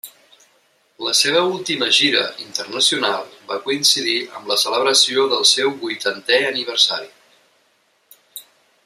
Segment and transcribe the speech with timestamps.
[1.07, 7.13] La seva última gira internacional va coincidir amb la celebració del seu vuitantè aniversari.